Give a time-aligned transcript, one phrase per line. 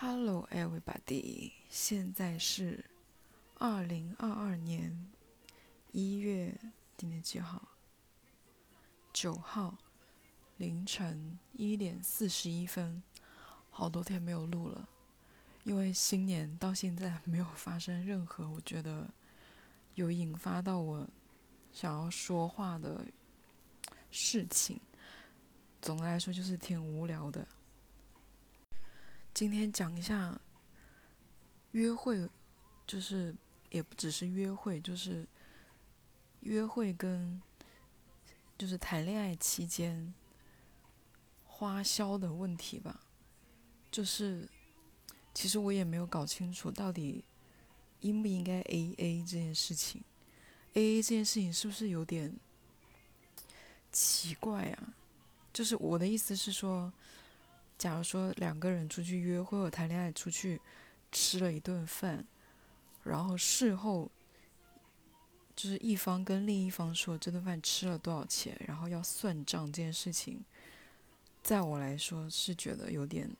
[0.00, 1.50] Hello, everybody！
[1.68, 2.84] 现在是
[3.56, 5.08] 二零二二年
[5.90, 6.56] 一月
[6.96, 7.70] 今天几号？
[9.12, 9.76] 九号
[10.56, 13.02] 凌晨一点四十一分，
[13.70, 14.88] 好多天没有录了，
[15.64, 19.12] 因为新年到现在没有发生任何我觉得
[19.96, 21.08] 有引发到我
[21.72, 23.04] 想要说话的
[24.12, 24.80] 事情。
[25.82, 27.44] 总的来说，就是挺无聊的。
[29.38, 30.36] 今天讲一下
[31.70, 32.28] 约会，
[32.88, 33.32] 就是
[33.70, 35.24] 也不只是约会，就是
[36.40, 37.40] 约会跟
[38.58, 40.12] 就是谈恋爱期间
[41.44, 43.00] 花销的问题吧。
[43.92, 44.48] 就是
[45.32, 47.24] 其实我也没有搞清楚到底
[48.00, 50.02] 应不应该 A A 这件事情
[50.74, 52.36] ，A A 这件事情是不是有点
[53.92, 54.94] 奇怪啊？
[55.52, 56.92] 就是我的意思是说。
[57.78, 60.60] 假如说两个人出去约会或谈恋爱，出去
[61.12, 62.26] 吃了一顿饭，
[63.04, 64.10] 然后事后
[65.54, 70.44] 就是一方跟另一方说这顿饭吃了多少钱，然后要算账这件事情，
[71.40, 73.30] 在我来说是觉得有点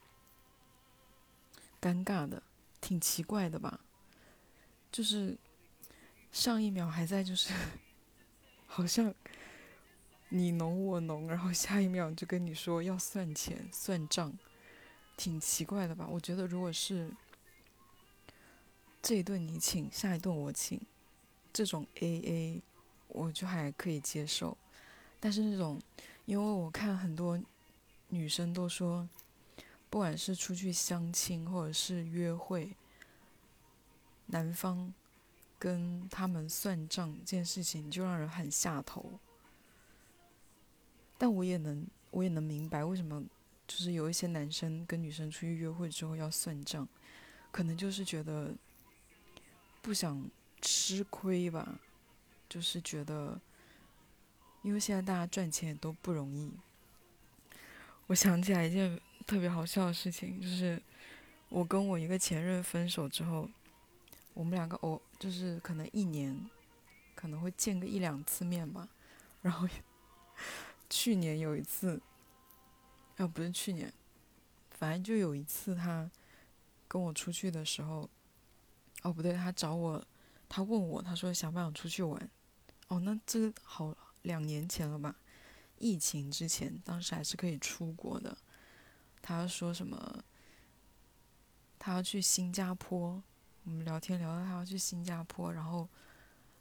[1.80, 2.40] 尴尬的，
[2.80, 3.80] 挺奇怪的吧？
[4.92, 5.36] 就是
[6.30, 7.52] 上一秒还在就是
[8.68, 9.12] 好像。
[10.30, 14.32] 你侬我侬，然后下一秒就跟你说要算钱算账，
[15.16, 16.06] 挺奇怪的吧？
[16.06, 17.10] 我觉得如果是
[19.00, 20.80] 这一顿你请，下一顿我请，
[21.52, 22.62] 这种 A A，
[23.08, 24.56] 我就还可以接受。
[25.18, 25.80] 但是那种，
[26.26, 27.40] 因为我看很多
[28.08, 29.08] 女生都说，
[29.88, 32.76] 不管是出去相亲或者是约会，
[34.26, 34.92] 男方
[35.58, 39.18] 跟他们算账这件事情，就让人很下头。
[41.20, 43.20] 但我也能，我也能明白为什么，
[43.66, 46.86] 就是有一些男生跟女生出去约会之后要算账，
[47.50, 48.54] 可能就是觉得
[49.82, 51.80] 不想吃亏吧，
[52.48, 53.40] 就是觉得，
[54.62, 56.52] 因为现在大家赚钱也都不容易。
[58.06, 60.80] 我想起来一件特别好笑的事情，就是
[61.48, 63.50] 我跟我一个前任分手之后，
[64.34, 66.48] 我们两个偶就是可能一年
[67.16, 68.88] 可能会见个一两次面吧，
[69.42, 69.68] 然后。
[70.90, 72.00] 去年有一次，
[73.16, 73.92] 啊不是去年，
[74.70, 76.10] 反正就有一次他
[76.86, 78.08] 跟我出去的时候，
[79.02, 80.04] 哦不对，他找我，
[80.48, 82.30] 他问我，他说想不想出去玩？
[82.88, 85.16] 哦，那这个好两年前了吧？
[85.78, 88.36] 疫情之前，当时还是可以出国的。
[89.20, 90.24] 他说什么？
[91.78, 93.22] 他要去新加坡。
[93.64, 95.86] 我们聊天聊到他要去新加坡，然后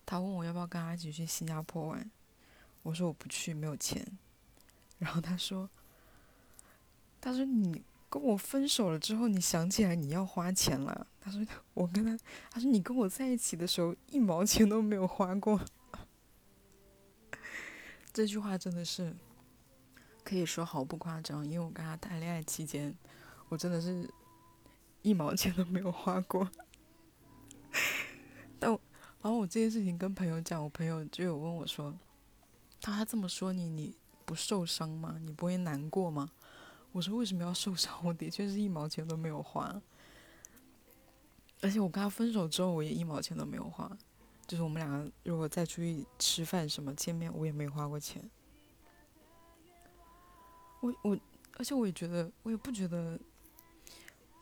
[0.05, 2.11] 他问我要不要跟他一起去新加坡玩。
[2.87, 4.01] 我说我不去，没有钱。
[4.97, 5.69] 然后他说
[7.19, 11.45] ：“他说你跟我分手了之后，你想起来你要花钱了。”他说
[11.75, 12.17] ：“我跟他，
[12.49, 15.59] 他说你跟我在一起的时候一毛钱都没有花过。
[18.13, 19.13] ”这句话真的是
[20.23, 22.95] 可以说毫不夸张，因为我跟他谈恋爱期间，
[23.49, 24.09] 我真的是
[25.01, 26.49] 一毛钱都没有花过。
[28.57, 28.79] 但然
[29.23, 31.93] 后我这件事情跟朋友讲，我朋友就有问我说。
[32.79, 33.95] 他他这么说你，你
[34.25, 35.17] 不受伤吗？
[35.23, 36.31] 你不会难过吗？
[36.93, 37.93] 我说为什么要受伤？
[38.03, 39.81] 我的确是一毛钱都没有花，
[41.61, 43.95] 而且我跟他分手之后，我也一毛钱都没有花。
[44.47, 48.23] 就是我们两个如果再出去吃饭什么见面，我也没花过钱。
[50.79, 51.19] 我我，
[51.57, 53.19] 而且我也觉得，我也不觉得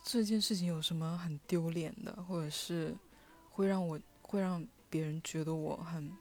[0.04, 2.96] 这件事情有什么很丢脸的，或者是
[3.50, 6.12] 会让我会让别人觉得我很。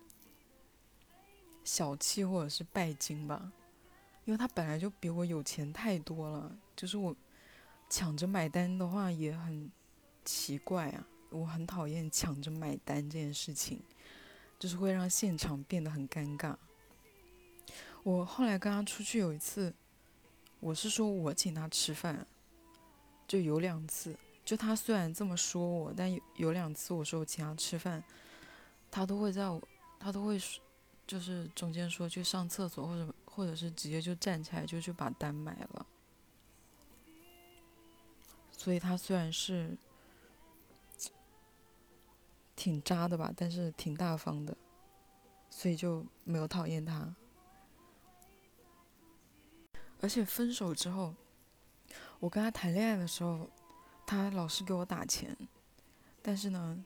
[1.65, 3.51] 小气或者是拜金吧，
[4.27, 6.55] 因为他本来就比我有钱太多了。
[6.77, 7.17] 就是我
[7.89, 9.71] 抢着买单的话也很
[10.25, 13.81] 奇怪啊，我很讨厌抢着买单这件事情，
[14.59, 16.55] 就是会让现场变得很尴尬。
[18.03, 19.75] 我后来跟他出去有一次，
[20.61, 22.27] 我是说我请他吃饭，
[23.27, 24.15] 就有两次，
[24.45, 28.05] 就他虽然这么说我，但有有两次我说我请他吃饭，
[28.91, 29.63] 他都会在我，
[29.99, 30.63] 他都会说。
[31.07, 35.87] 就是中间说去上厕所，或者或者是直接就站起来就去把单买了，
[38.51, 39.77] 所以他虽然是
[42.57, 44.57] 挺渣的吧，但是挺大方的，
[45.51, 47.15] 所以就没有讨厌他。
[50.01, 51.15] 而且分手之后，
[52.19, 53.51] 我跟他谈恋爱的时候，
[54.07, 55.37] 他老是给我打钱，
[56.23, 56.85] 但是呢。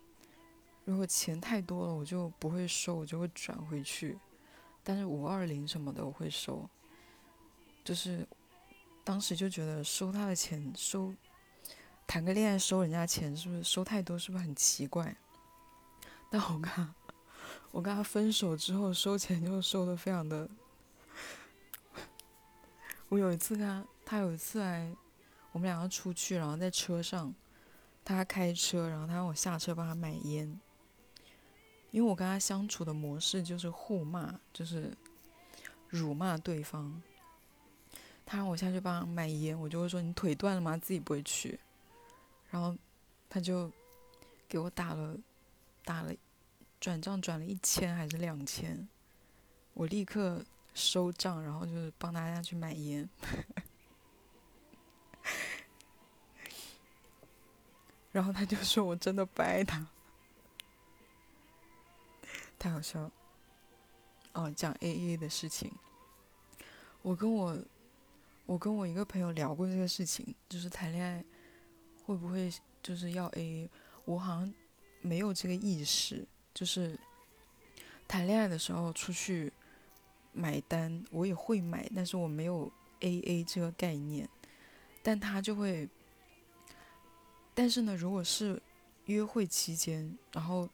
[0.88, 4.19] 如果钱太多了，我就不会收，我就会转回去。
[4.82, 6.67] 但是五二零什么的我会收，
[7.85, 8.26] 就是
[9.05, 11.12] 当时就觉得收他的钱收，
[12.06, 14.19] 谈个恋爱收人家钱，是不是收太多？
[14.19, 15.14] 是不是很奇怪？
[16.31, 16.94] 但我跟他，
[17.70, 20.49] 我跟他分手之后收钱就收的非常的。
[23.11, 24.90] 我有一次跟他，他有一次来，
[25.52, 27.35] 我们两个出去，然后在车上，
[28.02, 30.58] 他开车，然后他让我下车帮他买烟。
[31.90, 34.96] 因为我跟他相处的模式就是互骂，就是
[35.88, 37.02] 辱骂对方。
[38.26, 40.76] 他让我下去帮他买烟，我就会说你腿断了吗？
[40.76, 41.58] 自己不会去。
[42.50, 42.76] 然后
[43.31, 43.73] 他就
[44.46, 45.17] 给我打了
[45.85, 46.12] 打了
[46.79, 48.87] 转账转了一千还是两千，
[49.73, 50.44] 我立刻
[50.75, 53.08] 收账，然后就是帮大家去买烟。
[58.12, 59.87] 然后他就说我真的不爱他。
[62.58, 63.12] 太好笑了。
[64.32, 65.72] 哦，讲 A A 的事情。
[67.02, 67.56] 我跟我，
[68.46, 71.25] 我跟我一个朋友聊过这个事情，就是谈恋爱
[72.05, 72.52] 会不会
[72.82, 73.70] 就是要 A A？
[74.05, 74.55] 我好像
[75.00, 76.99] 没有这个意识，就是
[78.06, 79.52] 谈恋爱的时候出去
[80.32, 82.70] 买单，我也会买，但是我没有
[83.00, 84.28] A A 这个概念。
[85.02, 85.88] 但他就会，
[87.54, 88.61] 但是呢，如果是
[89.06, 90.69] 约会期间，然后。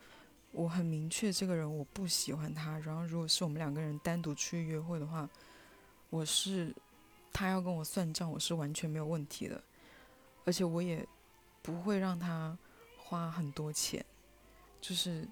[0.56, 2.79] 我很明确，这个人我不喜欢他。
[2.79, 5.29] 然后，如果是我们两个人单独出去约会的话，
[6.11, 6.73] 我是
[7.33, 9.61] 他要跟我算账，我是完全没有问题的。
[10.45, 11.05] 而且我也
[11.61, 12.56] 不会让他
[12.97, 14.05] 花很多钱，
[14.81, 15.27] 就是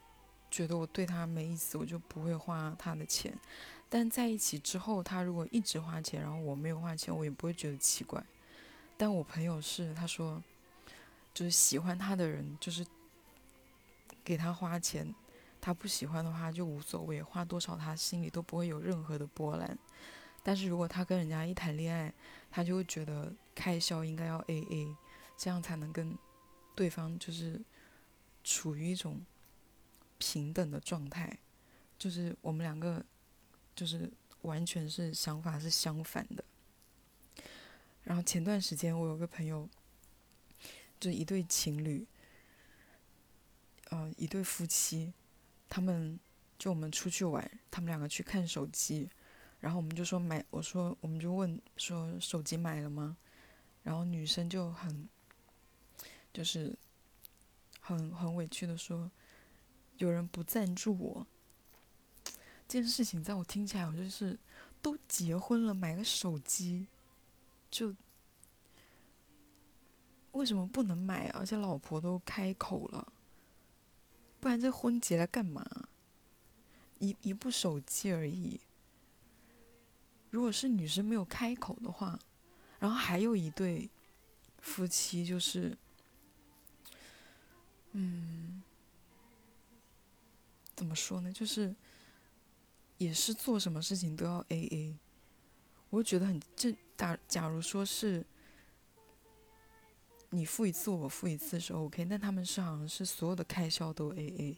[0.51, 3.33] 觉得我对他没意思，我就不会花他的钱。
[3.89, 8.21] 但在一起之后，他如果一直花钱，然后我没有花钱，我也不会觉得奇怪。
[8.97, 10.43] 但我朋友是他说，
[11.33, 12.85] 就是喜欢他的人就是。
[14.25, 15.15] 给他花钱，
[15.61, 19.79] 他不喜欢的话就无所谓，花多少他心里都不会有任何的波澜。
[20.43, 22.13] 但是如果他跟人家一谈恋爱，
[22.51, 24.97] 他就会觉得开销应该要 A A，
[25.37, 26.17] 这样才能跟
[26.75, 27.61] 对方就是
[28.43, 29.25] 处于一种
[30.19, 31.39] 平等的状态。
[31.99, 33.05] 就是我们两个
[33.77, 34.11] 就是
[34.41, 36.45] 完全是想法是相反的。
[38.03, 39.69] 然后前段时间我有个朋友，
[40.99, 42.05] 就一对情侣。
[43.93, 45.13] 呃，一对夫妻，
[45.69, 46.19] 他们
[46.59, 49.11] 就我们出去玩，他们两个去看手机，
[49.61, 53.19] 然后我们就说买，我说我们就问说手机买了吗？
[53.83, 55.07] 然后女生就很，
[56.33, 56.75] 就是
[57.81, 59.11] 很很委屈的说，
[59.99, 61.27] 有人不赞助我。
[62.67, 64.39] 这件事情在我听起来，我就是
[64.81, 66.87] 都结婚了，买个手机，
[67.71, 67.95] 就
[70.31, 71.29] 为什么不能买？
[71.35, 73.13] 而且老婆都开口了。
[74.43, 75.65] 不然这婚结了干嘛？
[76.99, 78.59] 一一部手机而已。
[80.31, 82.19] 如果是女生没有开口的话，
[82.81, 83.89] 然后还有一对
[84.59, 85.79] 夫妻，就是，
[87.93, 88.61] 嗯，
[90.75, 91.33] 怎么说呢？
[91.33, 91.73] 就是
[92.99, 94.99] 也是做什么事情都要 A A，
[95.91, 98.27] 我就觉得很这假假如说是。
[100.35, 104.57] 你付一次，我付一次是 OK，但他们是好像是所有的开销都 AA，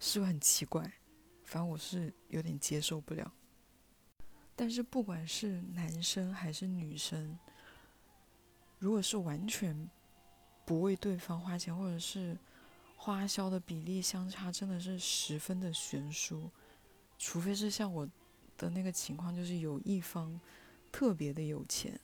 [0.00, 0.82] 是不是很奇怪？
[1.44, 3.30] 反正我是有点接受不了。
[4.56, 7.38] 但是不管是男生还是女生，
[8.78, 9.86] 如果是完全
[10.64, 12.34] 不为对方花钱，或者是
[12.96, 16.50] 花销的比例相差真的是十分的悬殊，
[17.18, 18.08] 除非是像我
[18.56, 20.40] 的那个情况，就是有一方
[20.90, 22.00] 特别的有钱，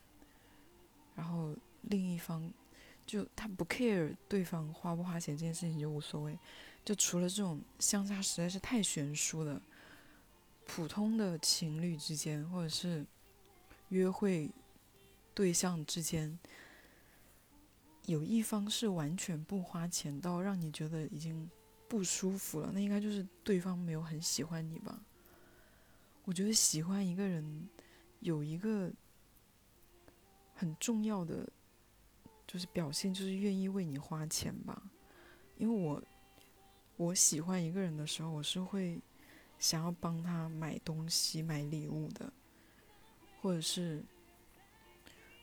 [1.14, 2.52] 然后另一方。
[3.08, 6.38] 就他不 care 对方花不花钱这件事情就无所谓，
[6.84, 9.58] 就除了这种相差实在是太悬殊的，
[10.66, 13.06] 普通的情侣之间或者是
[13.88, 14.50] 约会
[15.32, 16.38] 对象之间，
[18.04, 21.48] 有一方是完全不花钱到让你觉得已经
[21.88, 25.00] 不舒服了，那应该就是对方没有很喜欢你吧？
[26.26, 27.68] 我觉得喜欢一个人
[28.20, 28.92] 有一个
[30.54, 31.48] 很重要的。
[32.48, 34.90] 就是表现，就是愿意为你花钱吧，
[35.58, 36.02] 因为我
[36.96, 38.98] 我喜欢一个人的时候，我是会
[39.58, 42.32] 想要帮他买东西、买礼物的，
[43.42, 44.02] 或者是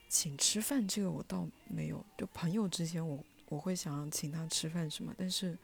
[0.09, 2.03] 请吃饭，这个我倒没有。
[2.17, 5.55] 就朋友之间，我我会想要请他吃饭什么，但是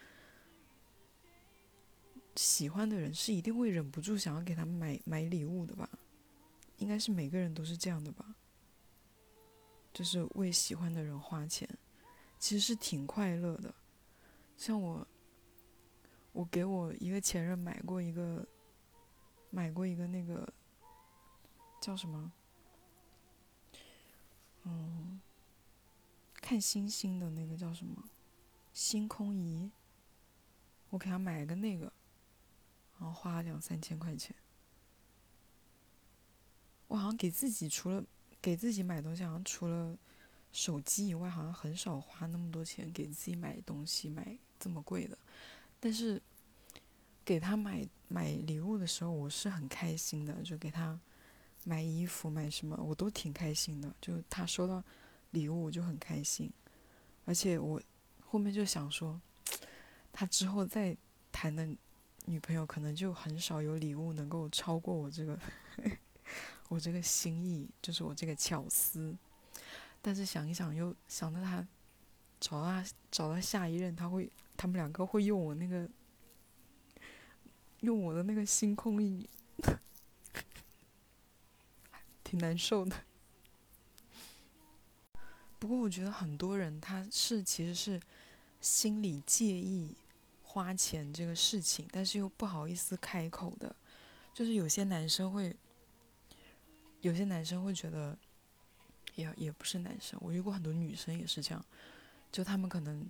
[2.36, 5.90] 喜欢的人是一定会忍不住想要给他买买礼物的吧？
[6.78, 8.36] 应该是每个人都是这样的吧？
[9.94, 11.68] 就是为喜欢的人花钱，
[12.40, 13.74] 其实是挺快乐的。
[14.58, 15.08] 像我，
[16.32, 18.48] 我给我一个前任买过一个，
[19.50, 20.52] 买过一个那个
[21.82, 22.32] 叫什么？
[24.64, 25.20] 嗯，
[26.36, 28.04] 看星星的那个叫什么？
[28.74, 29.72] 星空仪。
[30.90, 31.86] 我给他买了个那个，
[33.00, 34.36] 然后花了两三千块钱。
[36.88, 38.04] 我好像给自己除了
[38.42, 39.96] 给自己买东西，好像除了
[40.52, 45.18] 手机以外，好像很少花那么多钱给自己买东西，买这么贵的。
[45.80, 46.22] 但是
[47.24, 51.00] 给他买买礼物的时候，我是很开心的，就给他
[51.64, 53.94] 买衣服买什么，我都挺开心的。
[54.02, 54.84] 就他收到
[55.30, 56.52] 礼物，我就很开心。
[57.26, 57.80] 而且我
[58.26, 59.22] 后面就想说，
[60.12, 60.98] 他之后再
[61.32, 61.68] 谈的
[62.26, 65.40] 女朋友，可能就很少有礼物能够超过我这个。
[66.72, 69.14] 我这个心意就是我这个巧思，
[70.02, 71.68] 但是想一想又想到他
[72.40, 75.86] 找到他找到下一任，他会他们两个会用我那个
[77.82, 79.30] 用我的那个星空仪，
[82.24, 82.96] 挺难受的。
[85.60, 88.00] 不过我觉得很多人他是其实是
[88.62, 89.94] 心里介意
[90.42, 93.76] 花钱这个事情，但是又不好意思开口的，
[94.34, 95.54] 就是有些男生会。
[97.02, 98.18] 有些男生会觉得，
[99.16, 101.66] 也也不是男生，我遇过很多女生也是这样，
[102.32, 103.06] 就他们可能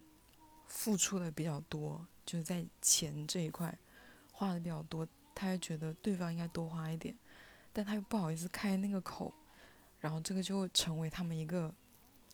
[0.68, 3.78] 付出的比较多，就是在钱这一块
[4.32, 7.16] 花的比较多，他就觉得对方应该多花一点，
[7.74, 9.34] 但他又不好意思开那个口，
[10.00, 11.74] 然后这个就会成为他们一个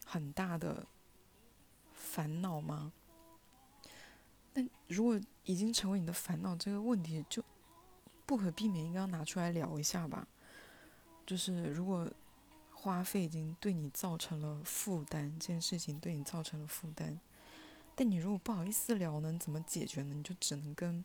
[0.06, 0.86] 很大的
[1.94, 2.94] 烦恼吗？
[4.54, 7.44] 但如果已经成为你的烦恼，这个问题就
[8.26, 10.28] 不可避免应该要拿出来聊一下吧。
[11.27, 12.10] 就是如果
[12.74, 17.19] 花费已经对你造成了负担，这件事情对你造成了负担，
[17.96, 20.13] 但你如果不好意思聊，能怎么解决呢？
[20.15, 21.03] 你就只能跟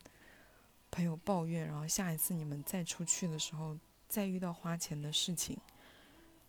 [0.93, 3.77] 朋友抱怨，然后下一次你们再出去的时候，
[4.09, 5.59] 再遇到花钱的事情，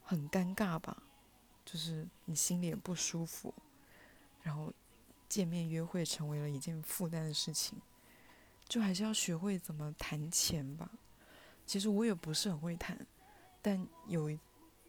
[0.03, 1.01] 很尴尬吧？
[1.65, 3.51] 就是你心里也不舒服，
[4.43, 4.71] 然后
[5.27, 7.81] 见面约会成为了一件负担的事情，
[8.67, 10.91] 就还是要学会怎么谈钱吧。
[11.65, 12.95] 其实我也不是很会谈。
[13.63, 14.29] 但有，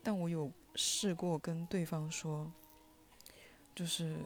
[0.03, 2.53] 但我有试过跟对方说，
[3.75, 4.19] 就是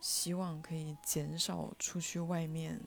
[0.00, 2.80] 希望可以减少出去外面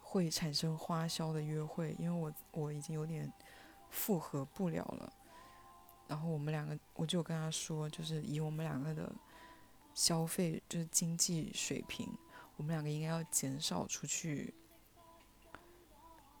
[0.00, 3.30] 会产生花销的约会，因为我我已经有点
[3.90, 5.12] 负荷不了了。
[6.08, 9.12] 然后我们两个，我就跟他说，就是以我们两个的
[9.92, 12.08] 消费就是经济水平，
[12.56, 14.54] 我们两个应该要减少出去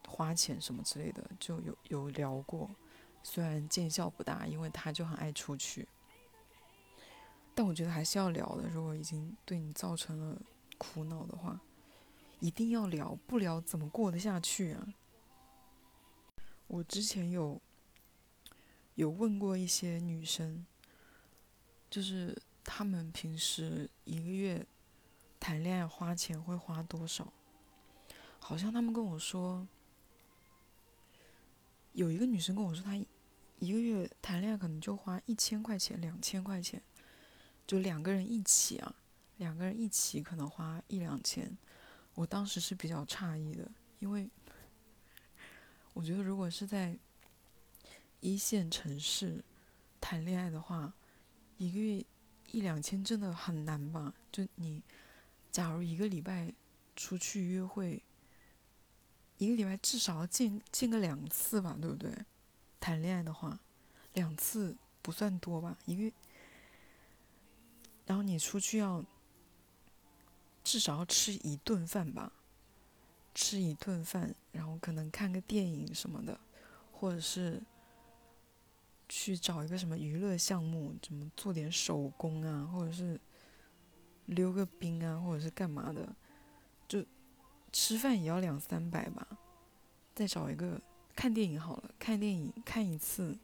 [0.08, 2.70] 花钱什么之类的，就有有聊过。
[3.26, 5.88] 虽然见效不大，因为他就很爱出去，
[7.54, 8.68] 但我觉得还是要聊的。
[8.68, 10.40] 如果已经对你造成了
[10.76, 11.58] 苦恼的话，
[12.38, 14.94] 一定要聊，不聊怎么过得下去啊？
[16.66, 17.58] 我之前有
[18.94, 20.66] 有问过一些女生，
[21.88, 24.66] 就是她们平时一个月
[25.40, 27.32] 谈恋爱花钱会花多少？
[28.38, 29.66] 好像她们跟我说，
[31.92, 33.02] 有一个女生跟我说她。
[33.58, 36.82] 一个月谈恋爱可能就花一千块钱、两千块钱，
[37.66, 38.94] 就两个人一起啊，
[39.38, 41.56] 两个人一起可能花一两千。
[42.14, 44.28] 我当时是比较诧异的，因为
[45.92, 46.98] 我觉得如果是在
[48.20, 49.42] 一线城市
[50.00, 50.92] 谈恋爱的话，
[51.56, 52.04] 一个月
[52.50, 54.14] 一两千真的很难吧？
[54.30, 54.82] 就你
[55.50, 56.52] 假如一个礼拜
[56.94, 58.02] 出去约会，
[59.38, 62.14] 一个礼拜至少要见见个两次吧，对不对？
[62.84, 63.58] 谈恋爱的话，
[64.12, 65.78] 两次不算多吧？
[65.86, 66.14] 一个，
[68.04, 69.02] 然后你出去要
[70.62, 72.30] 至少要吃一顿饭吧？
[73.34, 76.38] 吃一顿饭，然后可能看个电影什么的，
[76.92, 77.62] 或者是
[79.08, 83.18] 去找一个什么娱乐项目，怎么做点手工啊，或者是
[84.26, 86.14] 溜个冰啊，或者是干嘛的，
[86.86, 87.02] 就
[87.72, 89.26] 吃饭也要两三百吧？
[90.14, 90.78] 再找一个。
[91.14, 93.36] 看电影好了，看电影看一次，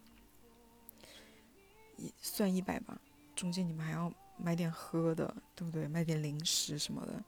[1.97, 3.01] 一算一百吧。
[3.35, 5.89] 中间你们还要买点喝的，对不对？
[5.89, 7.25] 买点零食什么的，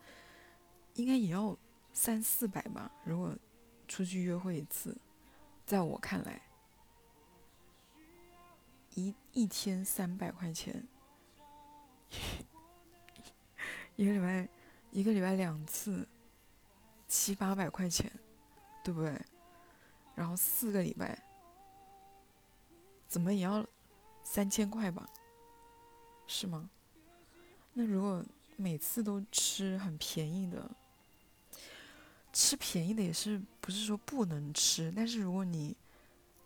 [0.95, 1.57] 应该也要
[1.93, 2.91] 三四百吧。
[3.05, 3.35] 如果
[3.89, 4.97] 出去约会一次，
[5.65, 6.43] 在我看来，
[8.95, 10.87] 一一天三百块钱，
[13.97, 14.49] 一个礼拜
[14.91, 16.07] 一个礼拜两次，
[17.09, 18.11] 七八百块钱，
[18.85, 19.19] 对不对？
[20.15, 21.23] 然后四个礼拜，
[23.09, 23.67] 怎么也要
[24.23, 25.09] 三千块吧？
[26.27, 26.71] 是吗？
[27.75, 28.25] 那如果
[28.57, 30.71] 每次都吃很便宜的，
[32.33, 34.93] 吃便宜的也是不是说不能吃？
[34.95, 35.77] 但是如果你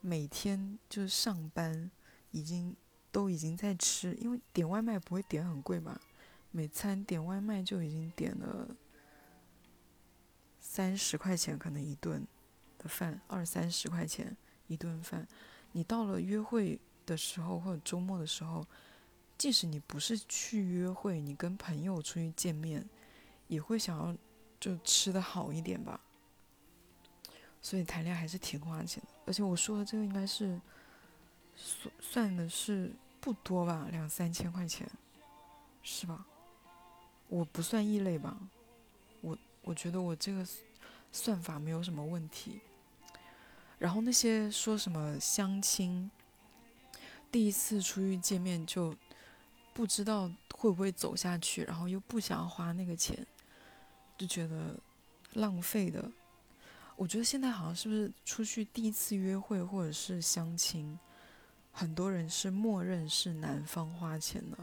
[0.00, 1.90] 每天就是上班
[2.30, 2.75] 已经
[3.11, 6.00] 都已经在吃，因为点外卖不会点很贵吧？
[6.50, 8.68] 每餐点外卖就已经点了
[10.61, 12.26] 三十块钱，可能一顿
[12.87, 15.26] 饭，二三十块钱一顿饭。
[15.73, 18.66] 你到了约会的时候或者周末的时候，
[19.37, 22.88] 即使你不是去约会，你跟朋友出去见面，
[23.49, 24.16] 也会想要
[24.59, 26.00] 就吃的好一点吧。
[27.61, 30.61] 所以谈恋爱还是挺花钱的，而且我说的这个应该是
[31.57, 34.88] 算算的是不多吧，两三千块钱，
[35.83, 36.25] 是吧？
[37.28, 38.38] 我不算异类吧？
[39.21, 40.47] 我我觉得我这个
[41.11, 42.61] 算法没有什么问题。
[43.78, 46.11] 然后那些说什么相亲，
[47.30, 48.95] 第一次出去见面就
[49.75, 53.26] 不知道会不会走下去，然后又不想花那个钱，
[54.16, 54.75] 就觉得
[55.35, 56.11] 浪费的。
[56.97, 60.99] 我觉得现在好像是不是出去第一次约会或者是相亲，
[61.71, 64.59] 很多人是默认是男方花钱的。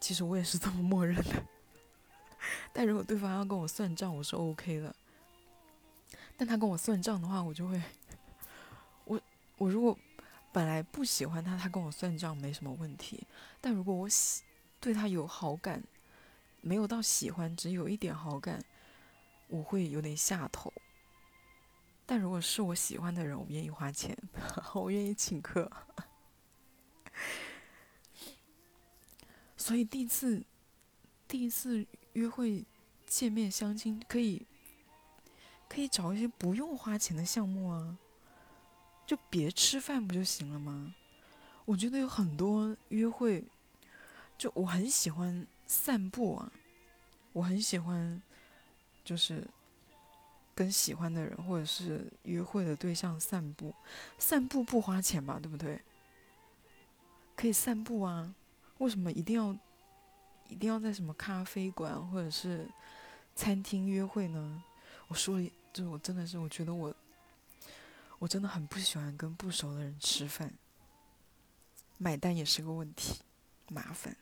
[0.00, 1.44] 其实我也是这么默认的。
[2.72, 4.94] 但如果对方要跟我算账，我是 OK 的。
[6.36, 7.80] 但他跟我算账的话，我就会，
[9.04, 9.20] 我
[9.58, 9.96] 我如果
[10.50, 13.24] 本来不喜欢他，他跟我算账没什么问题。
[13.60, 14.42] 但如果我喜
[14.80, 15.84] 对他有好感，
[16.60, 18.64] 没有到喜欢，只有一点好感，
[19.46, 20.72] 我会有点下头。
[22.04, 24.16] 但如果是我喜欢的人，我愿意花钱，
[24.74, 25.70] 我愿意请客。
[29.56, 30.44] 所以第一次，
[31.28, 31.86] 第一次。
[32.14, 32.64] 约会、
[33.06, 34.46] 见面、相亲，可以
[35.68, 37.96] 可以找一些不用花钱的项目啊，
[39.06, 40.94] 就别吃饭不就行了吗？
[41.64, 43.44] 我觉得有很多约会，
[44.36, 46.52] 就我很喜欢散步啊，
[47.32, 48.20] 我很喜欢，
[49.04, 49.46] 就是
[50.54, 53.74] 跟喜欢的人或者是约会的对象散步，
[54.18, 55.80] 散步不花钱吧，对不对？
[57.34, 58.34] 可以散步啊，
[58.78, 59.56] 为什么一定要？
[60.52, 62.68] 一定要在什么咖啡馆或者是
[63.34, 64.62] 餐厅约会呢？
[65.08, 66.94] 我说了，就是我真的是，我觉得我
[68.18, 70.52] 我真的很不喜欢跟不熟的人吃饭，
[71.96, 73.22] 买单也是个问题，
[73.68, 74.14] 麻烦。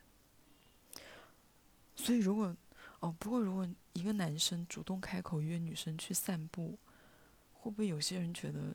[1.97, 2.57] 所以如果
[3.01, 6.79] 哦，不过如果一个男生主动开口约女生去散步，
[7.53, 8.75] 会不会有些人觉得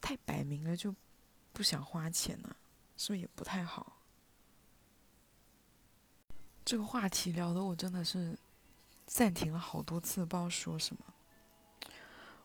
[0.00, 0.94] 太摆明了就
[1.52, 2.56] 不想花钱呢？
[2.96, 3.99] 是不是也不太好？
[6.70, 8.38] 这个话题聊的我真的是
[9.04, 11.02] 暂停了好多次，不知道说什么。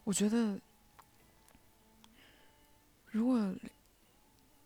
[0.04, 0.60] 我觉得，
[3.12, 3.54] 如果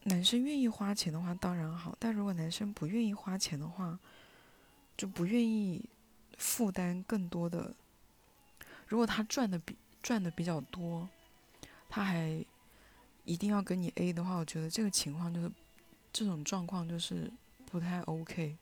[0.03, 3.99] 男生愿意花钱的话，当然好；但如果男生不愿意花钱的话，
[4.95, 5.83] 就不愿意
[6.37, 7.75] 负担更多的。
[8.87, 11.09] 如果他赚的比赚的比较多，
[11.89, 12.41] 他还
[13.25, 15.51] 一定要跟你 A 的话，我觉得这个情况就是
[16.13, 17.29] 这种状况就是
[17.65, 18.57] 不太 OK。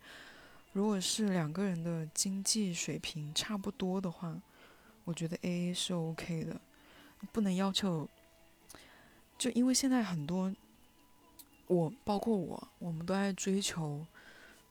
[0.77, 4.39] 如果是两个人的经济水平差不多的话，
[5.05, 6.61] 我觉得 A A 是 OK 的，
[7.31, 8.07] 不能要求。
[9.39, 10.53] 就因为现在很多，
[11.65, 14.05] 我包括我，我们都在追求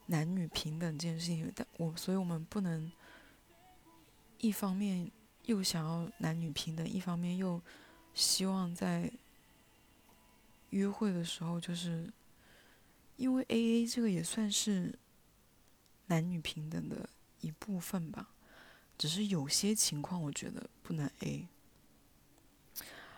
[0.06, 2.92] 男女平等这件事情，但我所以我们不能
[4.38, 5.10] 一方面
[5.46, 7.60] 又想要男女平等，一方面又
[8.14, 9.10] 希望在
[10.70, 12.08] 约会的时候，就是
[13.16, 14.96] 因为 A A 这个也算是。
[16.06, 17.08] 男女平等的
[17.40, 18.28] 一部分吧，
[18.96, 21.48] 只是有些情况我觉得不能 A。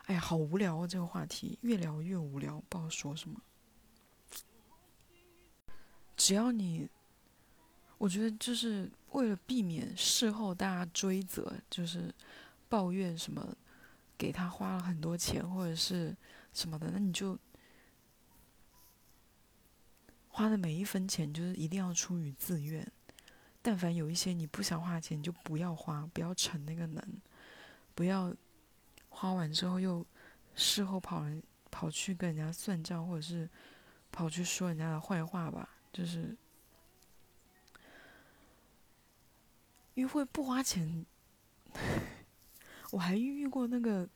[0.06, 0.86] 哎呀，好无聊啊！
[0.86, 3.40] 这个话题越聊越无聊，不知道说什么。
[6.16, 6.88] 只要你，
[7.98, 12.14] 我觉得就是为了避免事后大家追责，就是
[12.68, 13.54] 抱怨什么
[14.16, 16.16] 给他花了很多钱或者是
[16.54, 17.38] 什么的，那你就。
[20.38, 22.86] 花的每一分钱就是一定要出于自愿，
[23.60, 27.04] 但凡有一些你不想花钱，就不要花，不要逞那个能，
[27.92, 28.32] 不要
[29.08, 30.06] 花完之后又
[30.54, 33.50] 事后跑人跑去跟人家算账，或者是
[34.12, 35.68] 跑去说人家的坏话吧。
[35.92, 36.36] 就是
[39.94, 41.04] 约会不花钱，
[42.92, 44.08] 我还遇过那个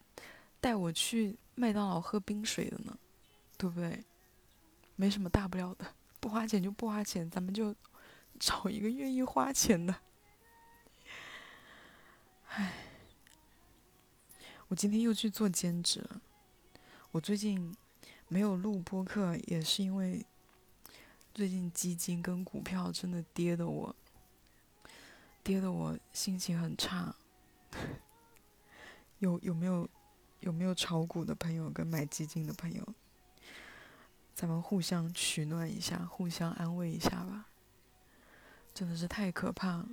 [0.61, 2.96] 带我去麦当劳喝冰水的呢，
[3.58, 4.04] 对不对？
[4.94, 5.85] 没什么大不了的。
[6.22, 7.74] 不花钱就不花钱，咱们就
[8.38, 9.92] 找一个愿意花钱的。
[12.50, 12.74] 唉，
[14.68, 16.22] 我今天又去做兼职了。
[17.11, 17.74] 我最近
[18.28, 20.24] 没有录播客，也是因为
[21.35, 23.96] 最近基金跟股票真的跌的我，
[25.42, 27.16] 跌的我心情很差。
[29.18, 29.88] 有有没有
[30.38, 32.94] 有没有炒股的朋友跟买基金的朋友，
[34.35, 37.47] 咱们互相取暖一下，互相安慰一下吧。
[38.75, 39.88] 真的是太可怕了，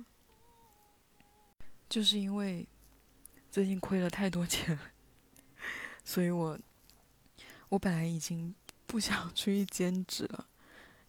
[1.88, 2.66] 就是因为
[3.50, 4.78] 最近亏了太多钱，
[6.02, 6.58] 所以我
[7.68, 8.54] 我本来已经
[8.86, 10.48] 不想 出去兼职了，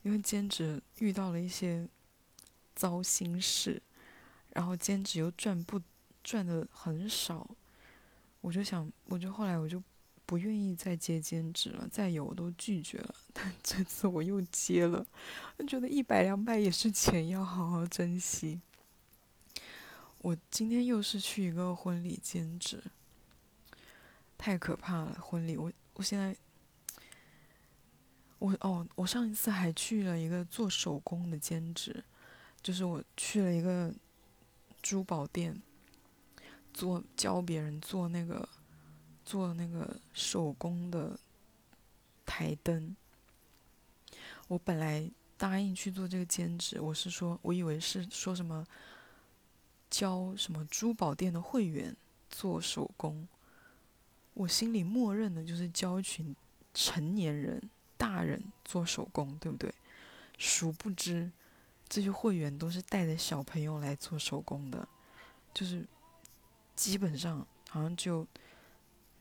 [0.04, 1.88] 因为兼职遇到了一些
[2.76, 3.82] 糟心事，
[4.50, 5.82] 然后兼职又赚不
[6.22, 7.50] 赚的很少，
[8.42, 9.82] 我就想，我就后来我就
[10.26, 15.06] 不愿意再接兼职了，再有我都拒绝了， 但这次我又接了。
[15.68, 18.62] 觉得一百两百也是钱，要好好珍惜。
[20.20, 22.84] 我今天又是去一个婚礼兼职，
[24.38, 25.18] 太可怕了！
[25.20, 26.36] 婚礼，我我现在，
[28.38, 32.04] 我哦，我上一次还去了一个做手工的兼职，
[32.62, 33.94] 就是我去了一个
[34.82, 35.60] 珠宝店，
[36.72, 38.48] 做教别人做那个
[39.32, 41.18] 做那个手工的
[42.26, 42.96] 台灯。
[44.48, 45.10] 我本来。
[45.42, 48.64] 答应去做这个兼职，我是说，我以为是说什么
[49.90, 51.98] 教什么珠宝店的会员
[52.30, 53.28] 做手工，
[54.36, 56.36] 我心里默认的就是教一群
[56.76, 57.60] 成年人、
[57.98, 59.74] 大人做手工，对不对？
[60.38, 61.32] 殊不知，
[61.90, 64.88] 这些会员都是带着小朋友来做手工的，
[65.56, 65.84] 就是
[66.76, 68.28] 基本上好像就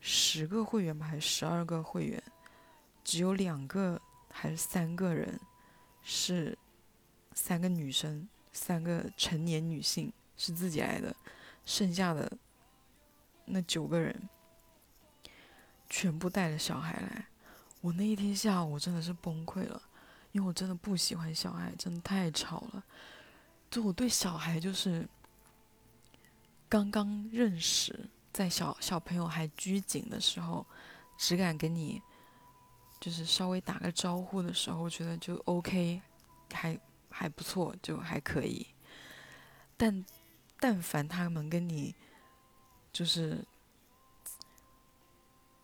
[0.01, 2.23] 十个会员吧，还是十二个会员，
[3.05, 5.39] 只有两个还是三个人。
[6.03, 6.57] 是
[7.35, 11.15] 三个女生，三个成年女性是自己来的，
[11.67, 12.33] 剩下的
[13.45, 14.29] 那九个人
[15.91, 17.27] 全部带着小孩来。
[17.83, 19.81] 我那一天下午我真的是崩溃了，
[20.33, 22.83] 因为我真的不喜欢小孩，真的太吵了。
[23.71, 25.07] 就我对小孩就是
[26.67, 30.67] 刚刚认识，在小小朋友还拘谨的时候，
[31.17, 32.03] 只敢跟你。
[33.01, 36.03] 就是稍微打个招呼的时候，我觉得就 OK，
[36.53, 38.67] 还还不错，就还可以。
[39.75, 40.05] 但
[40.59, 41.95] 但凡他们跟你
[42.93, 43.43] 就是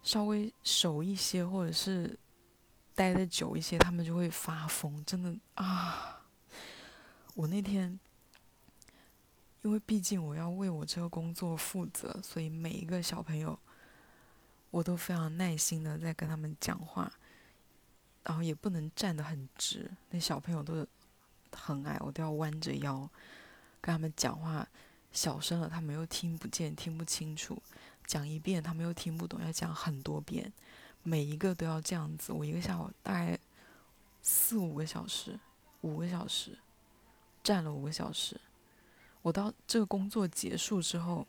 [0.02, 2.18] 稍微熟一些，或者是
[2.94, 5.04] 待的久一些，他们就会发疯。
[5.04, 6.22] 真的啊！
[7.34, 8.00] 我那天
[9.66, 13.58] 因为毕竟我要为我这个工作负责，所以每一个小朋友
[14.70, 17.12] 我都非常耐心的在跟他们讲话。
[18.22, 20.86] 然后也不能站得很直，那小朋友都
[21.50, 23.08] 很矮，我都要弯着腰
[23.80, 24.68] 跟他们讲话，
[25.10, 27.60] 小声了他们又听不见、听不清楚，
[28.06, 30.52] 讲一遍他们又听不懂，要讲很多遍，
[31.02, 32.32] 每一个都要这样子。
[32.32, 33.36] 我一个下午大概
[34.22, 35.38] 四五个小时，
[35.80, 36.56] 五个小时
[37.42, 38.40] 站了五个小时，
[39.26, 41.26] 我到这个工作结束之后，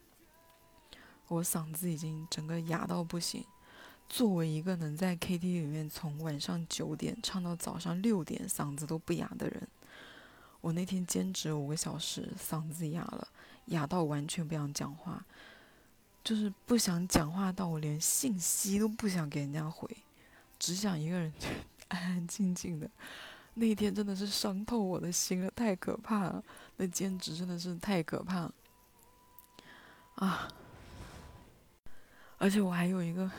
[1.29, 3.43] 我嗓子已经整个哑到不行。
[4.07, 9.67] 作为一个能在 KTV 里面从晚上九点唱到早上六点嗓子都不哑的人，
[10.61, 13.27] 我那天兼职五个小时，嗓子哑了，
[13.65, 15.25] 哑到完全不想讲话，
[16.23, 19.89] 就是不想讲话到我连信息都不想给人家回，
[20.59, 21.33] 只想一个人
[21.89, 22.87] 安安静静的。
[23.59, 26.43] 那一天真的是伤透我的心了，太可怕了！
[26.75, 28.53] 那兼职真的是太可怕了
[30.15, 30.47] 啊！
[32.37, 33.29] 而且我还有一个。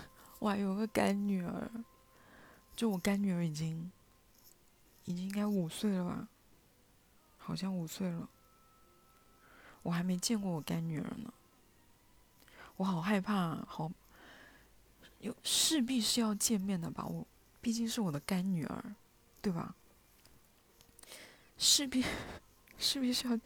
[0.41, 1.69] 我还有个干女儿，
[2.77, 3.91] 就我干女儿已经，
[5.05, 6.29] 已经应该五岁了吧？
[7.39, 8.29] 好像五岁了。
[9.83, 11.33] 我还没见过我干女儿呢，
[12.77, 13.91] 我好害怕，啊好，
[15.19, 17.05] 有势必是要见面的吧？
[17.05, 17.27] 我
[17.61, 18.95] 毕竟是我的干女儿，
[19.43, 19.75] 对吧？
[21.59, 22.05] 势必，
[22.79, 23.39] 势必是要，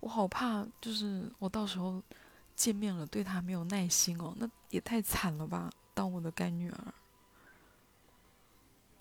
[0.00, 2.02] 我好怕，就是我到时候
[2.56, 5.70] 见面了，对他没有耐心哦，那也太惨了吧？
[5.94, 6.94] 当我的干女儿，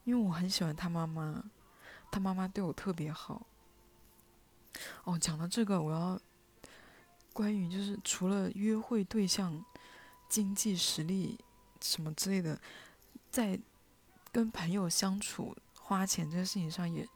[0.04, 1.44] 因为我很喜欢他妈妈，
[2.12, 3.46] 他妈妈对我特别好。
[5.06, 6.20] 哦，讲到这个，我要
[7.34, 9.64] 关于就是除了约会对象、
[10.28, 11.40] 经济实力
[11.82, 12.60] 什么之类的，
[13.32, 13.60] 在
[14.32, 17.08] 跟朋友相处、花钱这个事情上，也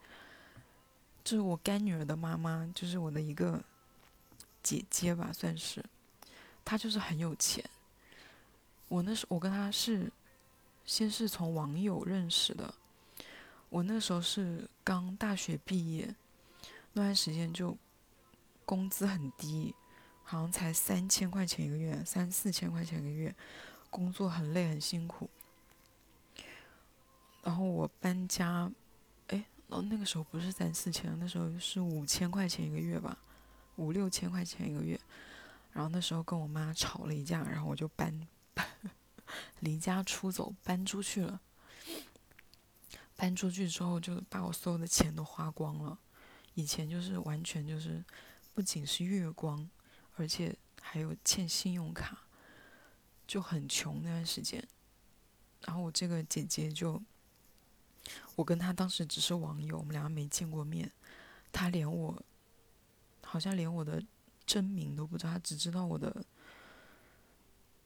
[1.24, 3.64] 就是我干女儿的妈妈，就是我的一个
[4.64, 5.84] 姐姐吧，算是，
[6.66, 7.64] 她就是很有钱。
[8.88, 10.12] 我那时我跟她是，
[10.86, 12.74] 先是从网友认识的。
[13.70, 16.14] 我那时候是刚大学毕业，
[16.94, 17.78] 那段时间就
[18.66, 19.74] 工资很低，
[20.24, 23.34] 好像才三千块钱一个月，三四千块钱一个月，
[23.90, 25.30] 工作很累很辛苦。
[27.44, 28.70] 然后我搬家，
[29.72, 33.18] 哦那个时候不是三四千，那时候是五千块钱一个月吧，
[33.78, 35.00] 五六千块钱一个月。
[35.72, 38.68] 然后那时候跟我妈吵了一架，然后我就搬搬。
[39.62, 41.40] 离家出走，搬出去了。
[43.16, 45.98] 搬出去之后，就把我所有的钱都花光了。
[46.56, 48.04] 以前就是完全就是，
[48.54, 49.70] 不仅是月光，
[50.18, 52.24] 而且还有欠信用卡，
[53.26, 54.68] 就很穷那段时间。
[55.62, 57.02] 然后我这个姐姐就，
[58.36, 60.92] 我跟他当时只是网友，我们两个没见过面。
[61.52, 62.22] 他连我，
[63.24, 64.02] 好像连我的
[64.46, 66.26] 真名都不知道，他只知道我的，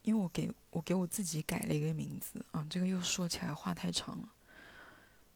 [0.03, 4.29] 因为我给我给我自己改了一个名字啊，这个又说起来话太长了。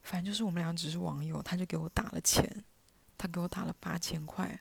[0.02, 2.64] 反正就是我们俩只是网友，他就给我打了钱，
[3.18, 4.60] 他给我打了八千块。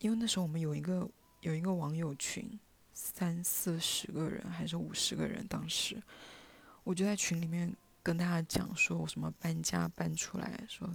[0.00, 1.08] 因为那时候我们有一个
[1.40, 2.58] 有一个网友群，
[2.92, 6.00] 三四十个人还是五十个人，当时
[6.84, 7.74] 我就在群里面
[8.08, 10.88] 跟大家讲说，我什么搬家搬出来，说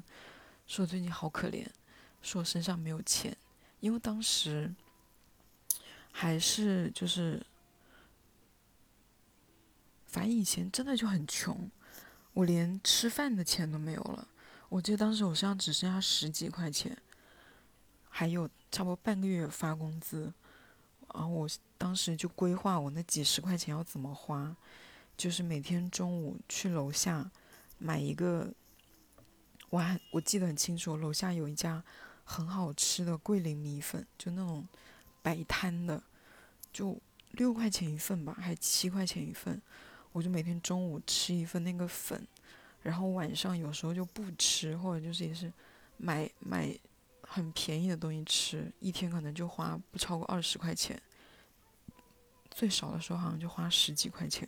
[0.66, 1.64] 说最近好可怜，
[2.24, 3.38] 说我身上没有钱，
[3.82, 4.74] 因为当时
[6.12, 7.46] 还是就是，
[10.08, 11.70] 反正以前真的就很穷。
[12.34, 14.28] 我连吃饭的钱都没有了，
[14.68, 16.98] 我记得当时我身上只剩下十几块钱，
[18.10, 20.34] 还有差不多半个月发工资，
[21.14, 21.48] 然后我
[21.78, 24.58] 当时就规划我那几十块钱要怎么花，
[25.16, 27.32] 就是每天中午去楼下
[27.78, 28.54] 买一个，
[29.70, 31.84] 我还我记得很清楚，楼下有一家
[32.24, 34.68] 很好吃的桂林米粉，就那种
[35.22, 36.02] 摆摊的，
[36.72, 37.00] 就
[37.32, 39.62] 六块钱一份吧，还七块钱一份。
[40.12, 42.28] 我就每天中午吃一份那个粉，
[42.82, 45.52] 然后晚上有时候就不吃，或者就是也是
[45.98, 46.78] 买买
[47.22, 51.02] 很便宜的东西吃，一天可能就花不超过二十块钱，
[52.52, 54.48] 最少的时候好像就花十几块钱。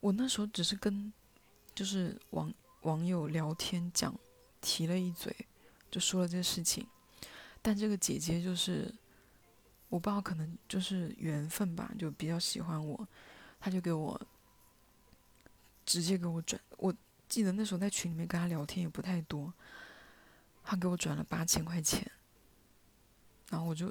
[0.00, 1.12] 我那时候只是跟
[1.74, 4.14] 就是网网友聊天讲，
[4.60, 5.34] 提了一嘴，
[5.90, 6.86] 就说了这个事情，
[7.62, 8.94] 但这个姐姐就是。
[9.88, 13.08] 我不知道，可能就是缘分吧，就比较喜欢我，
[13.60, 14.20] 他就给我
[15.86, 16.60] 直接给我转。
[16.76, 16.92] 我
[17.28, 19.54] 记得那时候在群里面跟他聊天也不太多，
[20.64, 22.04] 他给我转了八千块钱，
[23.48, 23.90] 然后我就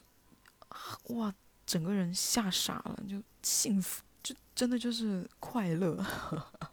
[1.16, 1.34] 哇，
[1.66, 6.04] 整个人吓傻了，就幸福，就真的就是快乐。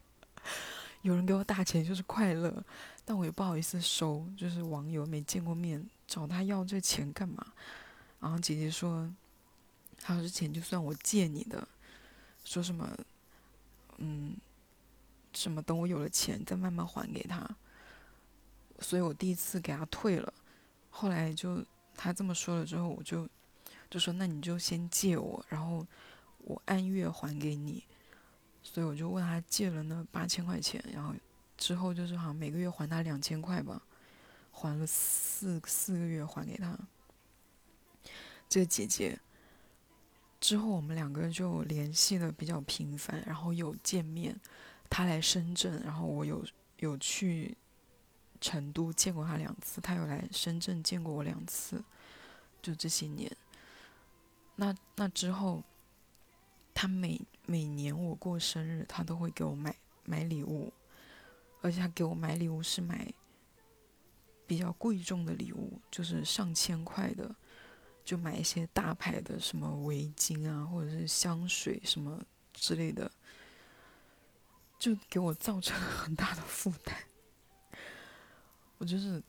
[1.03, 2.65] 有人给我打钱就是快乐，
[3.05, 7.45] 但我也不好意思收，就是网友没见过面，找他要这钱干嘛？
[8.21, 9.13] 然后姐姐说
[10.01, 11.69] ：“还有这钱就算我借你的，
[12.45, 12.89] 说什么，
[13.99, 14.35] 嗯，
[15.35, 17.47] 什么等我有了钱再慢慢还给他。”
[18.81, 20.33] 所以我第一次给他退了。
[20.89, 21.63] 后来就
[21.97, 23.29] 他这么说了之后，我就
[23.91, 25.85] 就说：“那你就先借我，然后
[26.43, 27.85] 我按月还给你。”
[28.63, 31.13] 所以我就问他借了那八千块钱，然后
[31.57, 33.83] 之后就是好像每个月还他两千块吧，
[34.53, 36.79] 还了四四个月还给他。
[38.49, 39.19] 这个姐姐
[40.41, 44.39] 之后，我们两个就联系的比较频繁，然后有见面。
[44.89, 46.45] 他来深圳，然后我有
[46.77, 47.57] 有去
[48.41, 51.83] 成都见过他两次，他有来深圳见过我两次。
[52.61, 53.35] 就这些年，
[54.57, 55.65] 那那之后，
[56.75, 60.73] 他每每年我过生日，他都会给我买买礼物，
[61.61, 63.13] 而且他给我买礼物是买
[64.47, 67.35] 比较贵重的礼物，就是上千块的。
[68.05, 72.21] 就买一些大牌的什么围巾啊，或者是香水什么
[72.53, 73.09] 之类的，
[74.77, 76.97] 就给我造成了很大的负担。
[78.79, 79.23] 我就是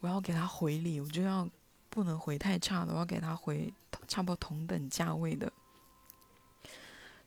[0.00, 1.48] 我要给他回礼，我就要
[1.88, 3.72] 不能回太差的，我要给他回
[4.06, 5.50] 差不多同等价位的。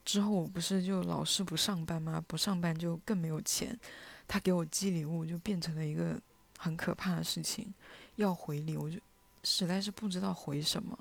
[0.07, 2.23] 之后我不是就老是不上班吗？
[2.25, 3.77] 不上班就更没有钱。
[4.25, 6.17] 他给我寄礼物就变成了一个
[6.57, 7.73] 很可怕的事情，
[8.15, 8.97] 要回礼我就。
[9.43, 10.97] 实在是不知道回什么，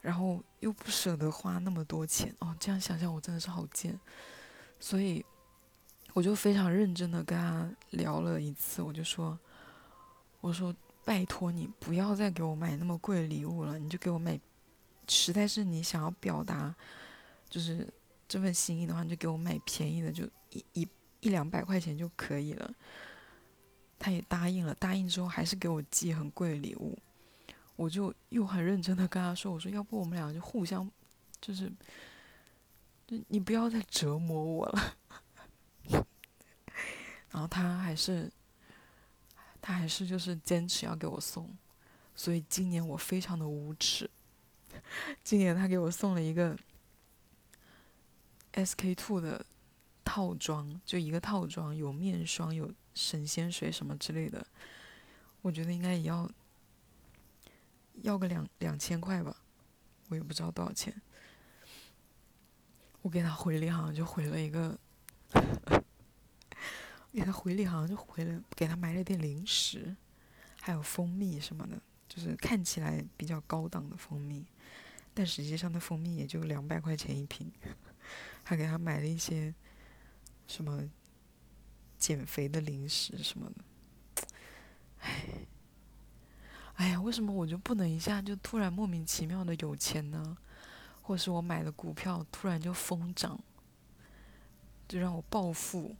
[0.00, 2.54] 然后又不舍得花那么多钱哦。
[2.58, 3.98] 这样想想，我真的是好贱，
[4.80, 5.24] 所以
[6.12, 8.82] 我就非常认真的跟他聊了一次。
[8.82, 9.38] 我就说
[10.40, 14.38] ：“我说拜托你不要再给我买那么贵的礼物了，你就给我买，
[15.08, 16.74] 实在是你想要表达
[17.48, 17.86] 就是
[18.28, 20.88] 这份心意的话，你就给我买便宜的，就一一
[21.20, 22.74] 一两百块钱就可以了。”
[23.98, 26.98] 他也答应了，答应之后还是给我寄很贵的礼物，
[27.76, 30.86] 我就又很认真的跟他说：“我说要不我们俩就互相，
[31.40, 31.72] 就是，
[33.28, 34.96] 你不要再折磨我了。
[37.32, 38.30] ”然后他还是，
[39.62, 41.56] 他还是就是坚持要给我送，
[42.14, 44.08] 所以今年我非常的无耻，
[45.24, 46.56] 今年他给我送了一个
[48.52, 49.44] SK two 的
[50.04, 52.72] 套装，就一个套装，有面霜有。
[52.98, 54.46] 神仙水什么之类的，
[55.42, 56.26] 我觉得应该也要
[58.00, 59.36] 要个两两千块吧，
[60.08, 61.02] 我也不知道多少钱。
[63.02, 64.78] 我给他回礼好像就回了一个，
[67.12, 69.94] 给他回礼好像就回了，给他买了点零食，
[70.62, 74.44] 还有蜂蜜什么的，就是看起来比较高档的蜂蜜，
[75.12, 77.50] 但实际上的蜂蜜也就两百块钱一瓶，
[78.44, 79.54] 还给他买了一些
[80.46, 80.88] 什么
[81.98, 84.24] 减肥的零食什么的，
[85.00, 85.46] 唉，
[86.74, 90.36] 哎呀，为什么我就不能一下就突然莫名其妙的有钱呢？
[91.02, 93.38] 或是我买的股票突然就疯涨，
[94.88, 95.94] 就让我暴富，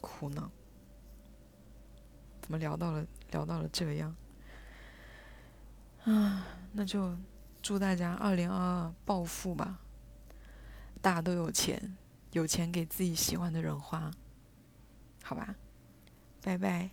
[0.00, 0.50] 苦恼。
[2.50, 4.12] 我们聊到了聊到了这样？
[6.02, 7.16] 啊，那就
[7.62, 9.78] 祝大家二零二二暴富吧！
[11.00, 11.96] 大家都有钱，
[12.32, 14.10] 有钱给自己喜欢的人花，
[15.22, 15.54] 好吧？
[16.42, 16.90] 拜拜。